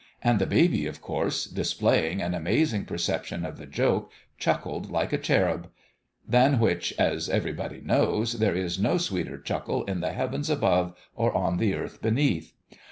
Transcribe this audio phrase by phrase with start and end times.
[0.23, 5.17] And the baby, of course, displaying an amazing perception of the joke, chuckled like a
[5.19, 5.69] cherub:
[6.27, 11.31] than which, as everybody knows, there is no sweeter chuckle in the heavens above or
[11.37, 12.55] on the earth beneath.